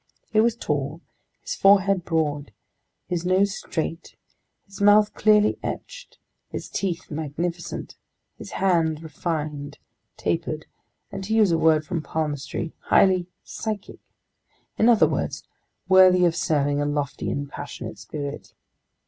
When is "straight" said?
3.55-4.15